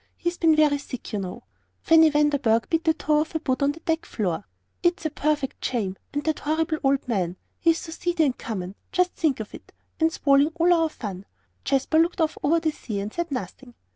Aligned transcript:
He's 0.17 0.35
been 0.39 0.55
very 0.55 0.79
sick, 0.79 1.13
you 1.13 1.19
know." 1.19 1.43
Fanny 1.83 2.09
Vanderburgh 2.09 2.67
beat 2.71 2.85
the 2.85 2.95
toe 2.95 3.21
of 3.21 3.33
her 3.33 3.39
boot 3.39 3.61
on 3.61 3.73
the 3.73 3.81
deck 3.81 4.03
floor. 4.07 4.45
"It's 4.81 5.05
a 5.05 5.11
perfect 5.11 5.63
shame. 5.63 5.95
And 6.11 6.23
that 6.23 6.39
horrible 6.39 6.79
old 6.83 7.07
man, 7.07 7.37
he's 7.59 7.77
so 7.77 7.91
seedy 7.91 8.23
and 8.23 8.35
common 8.35 8.73
just 8.91 9.11
think 9.11 9.39
of 9.39 9.53
it 9.53 9.71
and 9.99 10.11
spoiling 10.11 10.53
all 10.55 10.73
our 10.73 10.89
fun!" 10.89 11.27
Jasper 11.63 11.99
looked 11.99 12.19
off 12.19 12.35
over 12.41 12.59
the 12.59 12.71
sea, 12.71 12.99
and 12.99 13.13
said 13.13 13.29
nothing. 13.31 13.75